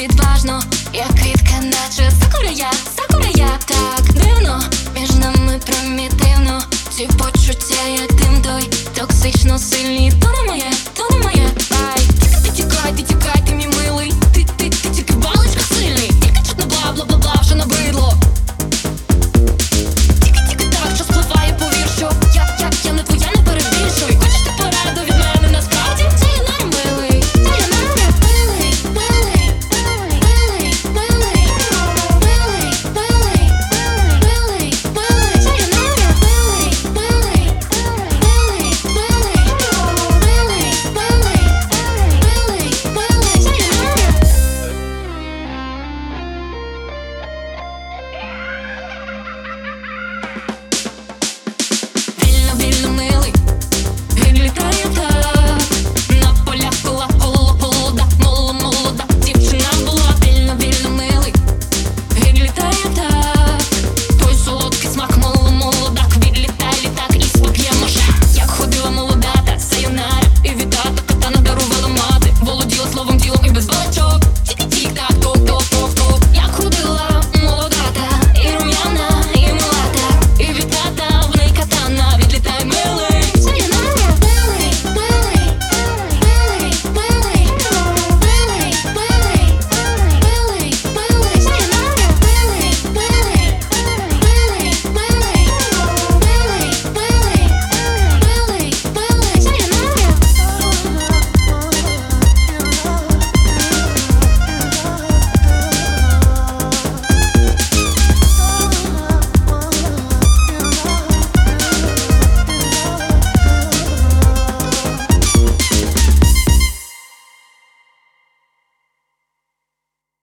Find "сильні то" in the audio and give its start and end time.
9.58-10.28